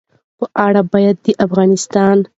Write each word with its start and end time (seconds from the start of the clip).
په 0.37 0.45
اړه 0.65 0.81
باید 0.93 1.15
د 1.25 1.27
افغانستان 1.45 2.17